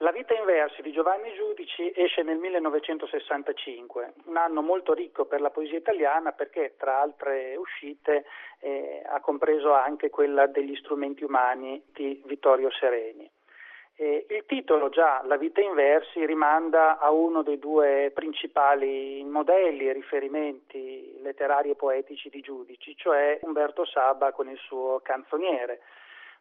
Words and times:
La 0.00 0.12
vita 0.12 0.34
in 0.34 0.44
versi 0.44 0.82
di 0.82 0.92
Giovanni 0.92 1.32
Giudici 1.32 1.90
esce 1.96 2.22
nel 2.22 2.36
1965, 2.36 4.12
un 4.26 4.36
anno 4.36 4.60
molto 4.60 4.92
ricco 4.92 5.24
per 5.24 5.40
la 5.40 5.48
poesia 5.48 5.78
italiana 5.78 6.32
perché 6.32 6.74
tra 6.76 7.00
altre 7.00 7.56
uscite 7.56 8.26
eh, 8.60 9.02
ha 9.06 9.20
compreso 9.20 9.72
anche 9.72 10.10
quella 10.10 10.48
degli 10.48 10.76
strumenti 10.76 11.24
umani 11.24 11.82
di 11.94 12.22
Vittorio 12.26 12.70
Sereni. 12.72 13.30
Eh, 13.94 14.26
il 14.28 14.44
titolo 14.44 14.90
già, 14.90 15.22
La 15.24 15.38
vita 15.38 15.62
in 15.62 15.72
versi, 15.72 16.26
rimanda 16.26 16.98
a 16.98 17.10
uno 17.10 17.42
dei 17.42 17.58
due 17.58 18.10
principali 18.14 19.24
modelli 19.24 19.88
e 19.88 19.94
riferimenti 19.94 21.18
letterari 21.22 21.70
e 21.70 21.74
poetici 21.74 22.28
di 22.28 22.42
Giudici, 22.42 22.94
cioè 22.98 23.38
Umberto 23.40 23.86
Saba 23.86 24.32
con 24.32 24.50
il 24.50 24.58
suo 24.58 25.00
canzoniere 25.02 25.80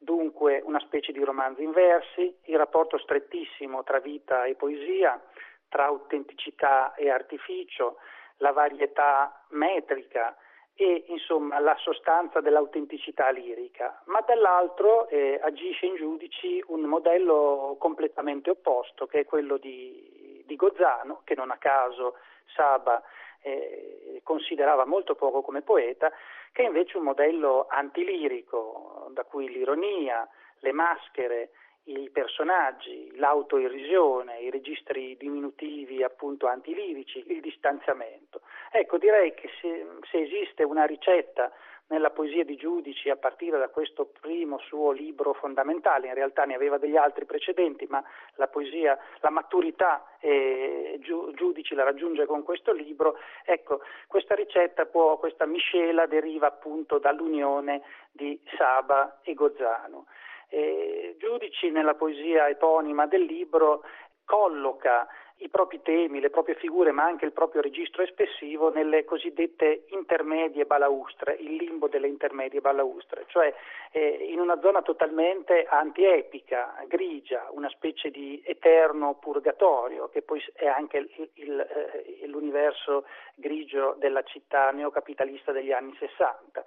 dunque 0.00 0.62
una 0.64 0.80
specie 0.80 1.12
di 1.12 1.22
romanzo 1.22 1.60
in 1.60 1.72
versi, 1.72 2.34
il 2.44 2.56
rapporto 2.56 2.98
strettissimo 2.98 3.84
tra 3.84 4.00
vita 4.00 4.44
e 4.44 4.54
poesia, 4.54 5.20
tra 5.68 5.84
autenticità 5.84 6.94
e 6.94 7.10
artificio, 7.10 7.96
la 8.38 8.52
varietà 8.52 9.44
metrica 9.50 10.34
e 10.74 11.04
insomma 11.08 11.58
la 11.58 11.76
sostanza 11.76 12.40
dell'autenticità 12.40 13.28
lirica, 13.28 14.00
ma 14.06 14.20
dall'altro 14.20 15.08
eh, 15.08 15.38
agisce 15.42 15.84
in 15.84 15.96
giudici 15.96 16.64
un 16.68 16.80
modello 16.80 17.76
completamente 17.78 18.48
opposto 18.48 19.06
che 19.06 19.20
è 19.20 19.24
quello 19.26 19.58
di, 19.58 20.42
di 20.46 20.56
Gozzano, 20.56 21.20
che 21.24 21.34
non 21.34 21.50
a 21.50 21.58
caso 21.58 22.14
Saba 22.54 23.02
eh, 23.42 24.20
considerava 24.24 24.86
molto 24.86 25.14
poco 25.14 25.42
come 25.42 25.60
poeta, 25.60 26.10
che 26.52 26.62
è 26.62 26.66
invece 26.66 26.96
un 26.96 27.04
modello 27.04 27.66
antilirico, 27.68 29.10
cui 29.40 29.48
l'ironia, 29.48 30.28
le 30.60 30.72
maschere, 30.72 31.50
i 31.84 32.10
personaggi, 32.10 33.16
l'autoirrisione, 33.16 34.40
i 34.40 34.50
registri 34.50 35.16
diminutivi 35.16 36.02
appunto 36.02 36.46
antilirici, 36.46 37.24
il 37.26 37.40
distanziamento. 37.40 38.42
Ecco, 38.70 38.98
direi 38.98 39.34
che 39.34 39.48
se, 39.60 39.86
se 40.10 40.20
esiste 40.20 40.62
una 40.62 40.84
ricetta 40.84 41.50
nella 41.90 42.10
poesia 42.10 42.44
di 42.44 42.56
Giudici 42.56 43.10
a 43.10 43.16
partire 43.16 43.58
da 43.58 43.68
questo 43.68 44.06
primo 44.20 44.58
suo 44.58 44.92
libro 44.92 45.32
fondamentale, 45.32 46.06
in 46.06 46.14
realtà 46.14 46.44
ne 46.44 46.54
aveva 46.54 46.78
degli 46.78 46.96
altri 46.96 47.24
precedenti, 47.24 47.86
ma 47.88 48.02
la 48.34 48.46
poesia, 48.46 48.96
la 49.20 49.30
maturità 49.30 50.06
eh, 50.20 50.98
Giudici 51.00 51.74
la 51.74 51.82
raggiunge 51.82 52.26
con 52.26 52.44
questo 52.44 52.72
libro, 52.72 53.18
ecco, 53.44 53.80
questa 54.06 54.34
ricetta 54.34 54.86
può, 54.86 55.18
questa 55.18 55.46
miscela 55.46 56.06
deriva 56.06 56.46
appunto 56.46 56.98
dall'unione 56.98 57.82
di 58.12 58.40
Saba 58.56 59.18
e 59.22 59.34
Gozzano. 59.34 60.06
Eh, 60.50 61.16
Giudici 61.18 61.70
nella 61.70 61.94
poesia 61.94 62.48
eponima 62.48 63.06
del 63.06 63.22
libro 63.22 63.82
colloca 64.24 65.08
i 65.42 65.48
propri 65.48 65.80
temi, 65.82 66.20
le 66.20 66.30
proprie 66.30 66.54
figure, 66.54 66.92
ma 66.92 67.04
anche 67.04 67.24
il 67.24 67.32
proprio 67.32 67.62
registro 67.62 68.02
espressivo 68.02 68.70
nelle 68.70 69.04
cosiddette 69.04 69.84
intermedie 69.88 70.66
balaustre, 70.66 71.36
il 71.40 71.54
limbo 71.54 71.88
delle 71.88 72.08
intermedie 72.08 72.60
balaustre, 72.60 73.24
cioè 73.28 73.52
eh, 73.92 74.28
in 74.30 74.38
una 74.38 74.60
zona 74.60 74.82
totalmente 74.82 75.64
antiepica, 75.64 76.84
grigia, 76.86 77.48
una 77.52 77.70
specie 77.70 78.10
di 78.10 78.42
eterno 78.44 79.14
purgatorio, 79.14 80.08
che 80.08 80.22
poi 80.22 80.42
è 80.52 80.66
anche 80.66 80.98
il, 80.98 81.30
il, 81.34 81.60
eh, 81.60 82.26
l'universo 82.26 83.06
grigio 83.34 83.94
della 83.98 84.22
città 84.24 84.70
neocapitalista 84.72 85.52
degli 85.52 85.72
anni 85.72 85.94
60. 85.98 86.62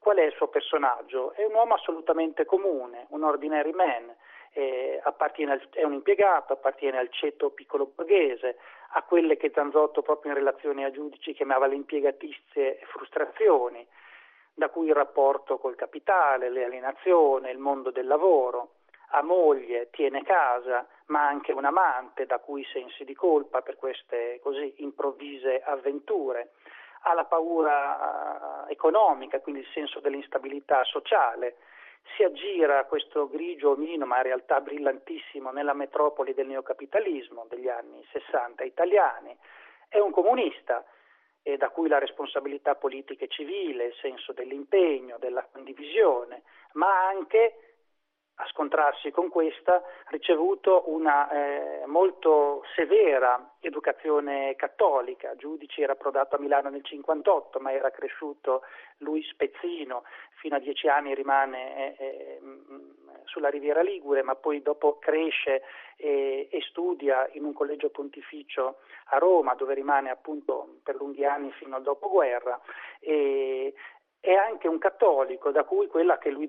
Qual 0.00 0.16
è 0.16 0.22
il 0.24 0.32
suo 0.32 0.48
personaggio? 0.48 1.32
È 1.34 1.44
un 1.44 1.52
uomo 1.52 1.74
assolutamente 1.74 2.46
comune, 2.46 3.06
un 3.10 3.22
ordinary 3.22 3.72
man 3.72 4.16
eh, 4.52 5.00
al, 5.04 5.68
è 5.72 5.84
un 5.84 5.92
impiegato, 5.92 6.54
appartiene 6.54 6.98
al 6.98 7.10
ceto 7.10 7.50
piccolo 7.50 7.92
borghese, 7.94 8.56
a 8.92 9.02
quelle 9.02 9.36
che 9.36 9.52
Zanzotto 9.54 10.00
proprio 10.00 10.32
in 10.32 10.38
relazione 10.38 10.84
a 10.84 10.90
giudici 10.90 11.34
chiamava 11.34 11.66
le 11.66 11.74
impiegatizie 11.74 12.78
e 12.78 12.84
frustrazioni, 12.86 13.86
da 14.54 14.70
cui 14.70 14.88
il 14.88 14.94
rapporto 14.94 15.58
col 15.58 15.76
capitale, 15.76 16.48
l'alienazione, 16.48 17.50
il 17.50 17.58
mondo 17.58 17.90
del 17.90 18.06
lavoro, 18.06 18.76
ha 19.12 19.22
moglie, 19.22 19.90
tiene 19.90 20.22
casa, 20.22 20.86
ma 21.06 21.26
anche 21.26 21.52
un 21.52 21.64
amante 21.64 22.26
da 22.26 22.38
cui 22.38 22.64
sensi 22.72 23.04
di 23.04 23.14
colpa 23.14 23.60
per 23.60 23.76
queste 23.76 24.40
così 24.42 24.74
improvvise 24.78 25.60
avventure, 25.62 26.52
ha 27.00 27.14
la 27.14 27.24
paura 27.24 28.66
eh, 28.66 28.72
economica, 28.72 29.40
quindi 29.40 29.60
il 29.60 29.68
senso 29.72 30.00
dell'instabilità 30.00 30.84
sociale, 30.84 31.56
si 32.16 32.22
aggira 32.22 32.84
questo 32.84 33.28
grigio 33.28 33.70
omino, 33.70 34.06
ma 34.06 34.16
in 34.16 34.22
realtà 34.24 34.60
brillantissimo, 34.60 35.50
nella 35.50 35.74
metropoli 35.74 36.34
del 36.34 36.46
neocapitalismo 36.46 37.46
degli 37.48 37.68
anni 37.68 38.04
60 38.10 38.64
italiani, 38.64 39.36
è 39.88 39.98
un 39.98 40.10
comunista, 40.10 40.84
e 41.42 41.56
da 41.56 41.70
cui 41.70 41.88
la 41.88 41.98
responsabilità 41.98 42.74
politica 42.74 43.24
e 43.24 43.28
civile, 43.28 43.86
il 43.86 43.94
senso 44.00 44.32
dell'impegno, 44.32 45.16
della 45.18 45.46
condivisione, 45.50 46.42
ma 46.72 47.06
anche 47.06 47.79
a 48.40 48.46
scontrarsi 48.48 49.10
con 49.10 49.28
questa, 49.28 49.82
ricevuto 50.08 50.84
una 50.86 51.30
eh, 51.30 51.86
molto 51.86 52.62
severa 52.74 53.56
educazione 53.60 54.56
cattolica. 54.56 55.36
Giudici 55.36 55.82
era 55.82 55.92
approdato 55.92 56.36
a 56.36 56.38
Milano 56.38 56.70
nel 56.70 56.82
58, 56.82 57.60
ma 57.60 57.72
era 57.72 57.90
cresciuto 57.90 58.62
lui 58.98 59.22
spezzino, 59.22 60.04
fino 60.40 60.56
a 60.56 60.58
dieci 60.58 60.88
anni 60.88 61.14
rimane 61.14 61.96
eh, 61.98 62.04
eh, 62.06 62.40
sulla 63.24 63.50
Riviera 63.50 63.82
Ligure, 63.82 64.22
ma 64.22 64.34
poi 64.34 64.62
dopo 64.62 64.98
cresce 64.98 65.62
e, 65.96 66.48
e, 66.50 66.60
studia 66.62 67.28
in 67.32 67.44
un 67.44 67.52
collegio 67.52 67.90
pontificio 67.90 68.78
a 69.10 69.18
Roma, 69.18 69.54
dove 69.54 69.74
rimane 69.74 70.08
appunto 70.08 70.78
per 70.82 70.94
lunghi 70.96 71.26
anni 71.26 71.52
fino 71.52 71.76
al 71.76 71.82
dopoguerra. 71.82 72.58
E, 73.00 73.74
è 74.20 74.34
anche 74.34 74.68
un 74.68 74.78
cattolico, 74.78 75.50
da 75.50 75.64
cui 75.64 75.86
quella 75.86 76.18
che 76.18 76.30
lui, 76.30 76.46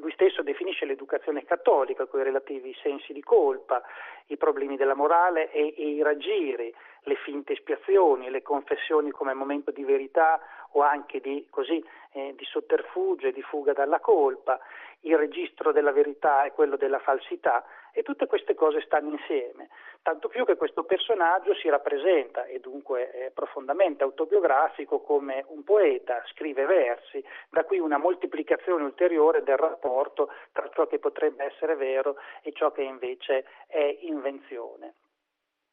lui, 0.00 0.12
stesso 0.12 0.42
definisce 0.42 0.84
l'educazione 0.84 1.44
cattolica, 1.44 2.06
con 2.06 2.20
i 2.20 2.24
relativi 2.24 2.74
sensi 2.80 3.12
di 3.12 3.20
colpa, 3.20 3.82
i 4.26 4.36
problemi 4.36 4.76
della 4.76 4.94
morale 4.94 5.50
e, 5.50 5.74
e 5.76 5.88
i 5.88 6.02
raggiri, 6.02 6.72
le 7.02 7.14
finte 7.16 7.52
espiazioni, 7.52 8.30
le 8.30 8.42
confessioni 8.42 9.10
come 9.10 9.34
momento 9.34 9.70
di 9.70 9.84
verità 9.84 10.40
o 10.72 10.82
anche 10.82 11.20
di, 11.20 11.46
così, 11.50 11.84
eh, 12.12 12.34
di 12.36 12.44
sotterfugio 12.44 13.28
e 13.28 13.32
di 13.32 13.42
fuga 13.42 13.72
dalla 13.72 14.00
colpa, 14.00 14.60
il 15.00 15.16
registro 15.16 15.72
della 15.72 15.92
verità 15.92 16.44
e 16.44 16.52
quello 16.52 16.76
della 16.76 16.98
falsità 16.98 17.64
e 17.92 18.02
tutte 18.02 18.26
queste 18.26 18.54
cose 18.54 18.82
stanno 18.82 19.10
insieme, 19.10 19.68
tanto 20.02 20.28
più 20.28 20.44
che 20.44 20.56
questo 20.56 20.84
personaggio 20.84 21.54
si 21.54 21.68
rappresenta 21.68 22.44
e 22.44 22.60
dunque 22.60 23.10
è 23.10 23.30
profondamente 23.30 24.04
autobiografico 24.04 25.00
come 25.00 25.44
un 25.48 25.64
poeta, 25.64 26.22
scrive 26.26 26.66
versi, 26.66 27.24
da 27.48 27.64
qui 27.64 27.78
una 27.78 27.98
moltiplicazione 27.98 28.84
ulteriore 28.84 29.42
del 29.42 29.56
rapporto 29.56 30.30
tra 30.52 30.68
ciò 30.72 30.86
che 30.86 30.98
potrebbe 30.98 31.44
essere 31.44 31.74
vero 31.74 32.16
e 32.42 32.52
ciò 32.52 32.70
che 32.70 32.82
invece 32.82 33.44
è 33.66 33.98
invenzione. 34.02 34.94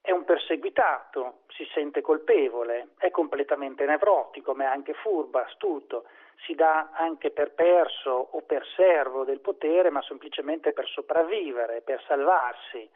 È 0.07 0.11
un 0.11 0.23
perseguitato, 0.23 1.39
si 1.49 1.67
sente 1.73 1.99
colpevole, 1.99 2.91
è 2.97 3.11
completamente 3.11 3.83
nevrotico, 3.83 4.53
ma 4.53 4.63
è 4.63 4.67
anche 4.67 4.93
furbo, 4.93 5.39
astuto, 5.39 6.05
si 6.45 6.55
dà 6.55 6.91
anche 6.93 7.31
per 7.31 7.51
perso 7.51 8.29
o 8.31 8.41
per 8.43 8.65
servo 8.77 9.25
del 9.25 9.41
potere, 9.41 9.89
ma 9.89 10.01
semplicemente 10.03 10.71
per 10.71 10.87
sopravvivere, 10.87 11.81
per 11.81 12.01
salvarsi. 12.07 12.89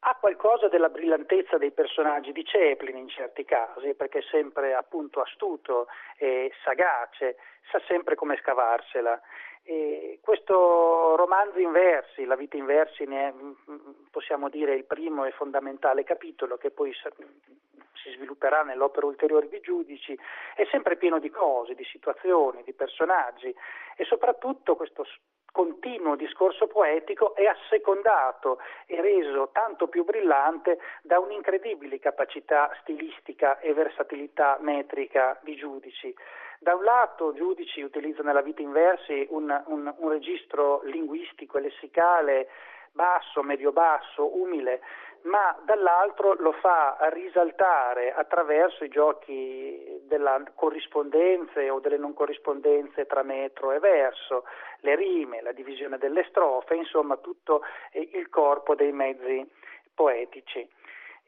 Ha 0.00 0.14
qualcosa 0.14 0.68
della 0.68 0.90
brillantezza 0.90 1.58
dei 1.58 1.72
personaggi 1.72 2.32
di 2.32 2.44
Chaplin 2.44 2.96
in 2.96 3.08
certi 3.08 3.44
casi, 3.44 3.94
perché 3.94 4.20
è 4.20 4.22
sempre 4.30 4.74
appunto 4.74 5.20
astuto 5.20 5.88
e 6.16 6.52
sagace, 6.62 7.36
sa 7.70 7.80
sempre 7.86 8.14
come 8.14 8.36
scavarsela. 8.36 9.20
E 9.64 10.20
questo 10.22 11.16
romanzo 11.16 11.58
in 11.58 11.72
versi, 11.72 12.24
La 12.24 12.36
vita 12.36 12.56
in 12.56 12.64
versi, 12.64 13.04
ne 13.04 13.28
è, 13.28 13.34
possiamo 14.10 14.48
dire, 14.48 14.74
il 14.74 14.84
primo 14.84 15.24
e 15.24 15.32
fondamentale 15.32 16.04
capitolo 16.04 16.56
che 16.56 16.70
poi 16.70 16.92
si 16.94 18.10
svilupperà 18.12 18.62
nell'opera 18.62 19.04
ulteriore 19.04 19.48
di 19.48 19.60
giudici, 19.60 20.18
è 20.54 20.64
sempre 20.70 20.96
pieno 20.96 21.18
di 21.18 21.28
cose, 21.28 21.74
di 21.74 21.84
situazioni, 21.84 22.62
di 22.62 22.72
personaggi 22.72 23.54
e 23.96 24.04
soprattutto 24.04 24.76
questo 24.76 25.04
continuo 25.58 26.14
discorso 26.14 26.68
poetico 26.68 27.34
è 27.34 27.44
assecondato 27.44 28.60
e 28.86 29.00
reso 29.00 29.50
tanto 29.50 29.88
più 29.88 30.04
brillante 30.04 30.78
da 31.02 31.18
un'incredibile 31.18 31.98
capacità 31.98 32.70
stilistica 32.80 33.58
e 33.58 33.74
versatilità 33.74 34.58
metrica 34.60 35.36
di 35.42 35.56
giudici. 35.56 36.14
Da 36.60 36.76
un 36.76 36.84
lato 36.84 37.32
giudici 37.32 37.82
utilizzano 37.82 38.28
nella 38.28 38.40
vita 38.40 38.62
in 38.62 38.70
versi 38.70 39.26
un, 39.30 39.50
un, 39.66 39.92
un 39.96 40.08
registro 40.08 40.80
linguistico 40.84 41.58
e 41.58 41.62
lessicale 41.62 42.48
basso, 42.92 43.42
medio-basso, 43.42 44.40
umile, 44.40 44.80
ma 45.22 45.56
dall'altro 45.64 46.34
lo 46.34 46.52
fa 46.52 46.96
risaltare 47.10 48.12
attraverso 48.12 48.84
i 48.84 48.88
giochi 48.88 50.00
della 50.02 50.42
corrispondenze 50.54 51.68
o 51.70 51.80
delle 51.80 51.98
non 51.98 52.14
corrispondenze 52.14 53.06
tra 53.06 53.22
metro 53.22 53.72
e 53.72 53.78
verso, 53.78 54.44
le 54.80 54.94
rime, 54.94 55.42
la 55.42 55.52
divisione 55.52 55.98
delle 55.98 56.24
strofe, 56.28 56.74
insomma 56.76 57.16
tutto 57.16 57.62
il 57.92 58.28
corpo 58.28 58.74
dei 58.74 58.92
mezzi 58.92 59.46
poetici. 59.94 60.66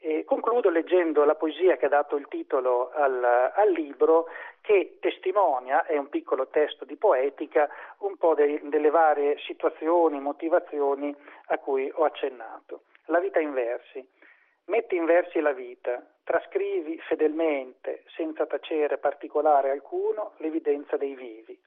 E 0.03 0.23
concludo 0.25 0.71
leggendo 0.71 1.23
la 1.25 1.35
poesia 1.35 1.77
che 1.77 1.85
ha 1.85 1.89
dato 1.89 2.15
il 2.15 2.27
titolo 2.27 2.89
al, 2.91 3.23
al, 3.23 3.71
libro 3.71 4.29
che 4.61 4.97
testimonia, 4.99 5.85
è 5.85 5.95
un 5.95 6.09
piccolo 6.09 6.47
testo 6.47 6.85
di 6.85 6.95
poetica, 6.95 7.69
un 7.99 8.17
po' 8.17 8.33
de, 8.33 8.61
delle 8.63 8.89
varie 8.89 9.37
situazioni, 9.45 10.19
motivazioni 10.19 11.15
a 11.47 11.57
cui 11.59 11.91
ho 11.93 12.03
accennato. 12.03 12.81
La 13.11 13.19
vita 13.19 13.41
in 13.41 13.51
versi. 13.51 14.09
Metti 14.67 14.95
in 14.95 15.03
versi 15.03 15.41
la 15.41 15.51
vita, 15.51 16.01
trascrivi 16.23 16.97
fedelmente, 17.09 18.05
senza 18.15 18.45
tacere 18.45 18.99
particolare 18.99 19.69
alcuno, 19.69 20.35
l'evidenza 20.37 20.95
dei 20.95 21.13
vivi. 21.13 21.59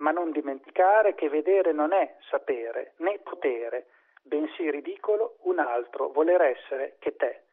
Ma 0.00 0.10
non 0.10 0.32
dimenticare 0.32 1.14
che 1.14 1.30
vedere 1.30 1.72
non 1.72 1.94
è 1.94 2.16
sapere 2.28 2.92
né 2.98 3.18
potere, 3.20 3.86
bensì 4.22 4.70
ridicolo 4.70 5.38
un 5.44 5.60
altro 5.60 6.10
voler 6.10 6.42
essere 6.42 6.96
che 6.98 7.16
te. 7.16 7.44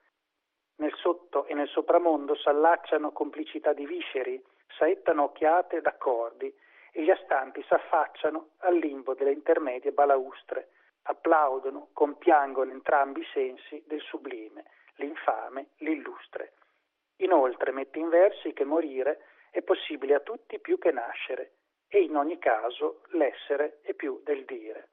Nel 0.79 0.93
sotto 0.95 1.45
e 1.45 1.53
nel 1.53 1.69
sopramondo 1.69 2.35
s'allacciano 2.35 3.13
complicità 3.13 3.71
di 3.71 3.85
visceri, 3.85 4.43
saettano 4.77 5.23
occhiate 5.23 5.79
d'accordi 5.79 6.53
e 6.91 7.03
gli 7.03 7.09
astanti 7.09 7.63
s'affacciano 7.69 8.49
al 8.57 8.75
limbo 8.75 9.13
delle 9.13 9.31
intermedie 9.31 9.93
balaustre, 9.93 10.71
applaudono, 11.03 11.89
compiangono 11.93 12.71
entrambi 12.71 13.21
i 13.21 13.27
sensi 13.33 13.83
del 13.85 14.01
sublime, 14.01 14.65
l'infame, 14.95 15.69
l'illustre. 15.77 16.53
Inoltre 17.17 17.71
mette 17.71 17.99
in 17.99 18.09
versi 18.09 18.53
che 18.53 18.65
morire 18.65 19.25
è 19.51 19.61
possibile 19.61 20.15
a 20.15 20.19
tutti 20.19 20.59
più 20.59 20.77
che 20.77 20.91
nascere, 20.91 21.53
e 21.87 22.01
in 22.01 22.15
ogni 22.15 22.39
caso 22.39 23.01
l'essere 23.09 23.79
è 23.83 23.93
più 23.93 24.21
del 24.23 24.45
dire. 24.45 24.89